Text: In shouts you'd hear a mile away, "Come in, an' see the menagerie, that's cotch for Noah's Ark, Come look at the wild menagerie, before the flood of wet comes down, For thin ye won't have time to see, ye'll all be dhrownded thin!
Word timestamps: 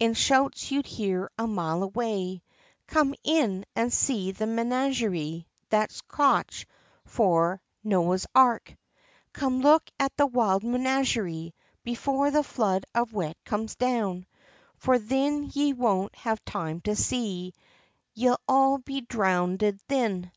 In 0.00 0.14
shouts 0.14 0.70
you'd 0.70 0.86
hear 0.86 1.30
a 1.36 1.46
mile 1.46 1.82
away, 1.82 2.40
"Come 2.86 3.14
in, 3.24 3.66
an' 3.74 3.90
see 3.90 4.32
the 4.32 4.46
menagerie, 4.46 5.46
that's 5.68 6.00
cotch 6.00 6.66
for 7.04 7.60
Noah's 7.84 8.26
Ark, 8.34 8.74
Come 9.34 9.60
look 9.60 9.90
at 10.00 10.16
the 10.16 10.24
wild 10.28 10.64
menagerie, 10.64 11.54
before 11.84 12.30
the 12.30 12.42
flood 12.42 12.86
of 12.94 13.12
wet 13.12 13.36
comes 13.44 13.76
down, 13.76 14.24
For 14.76 14.98
thin 14.98 15.50
ye 15.52 15.74
won't 15.74 16.14
have 16.14 16.42
time 16.46 16.80
to 16.80 16.96
see, 16.96 17.52
ye'll 18.14 18.40
all 18.48 18.78
be 18.78 19.02
dhrownded 19.02 19.78
thin! 19.88 20.32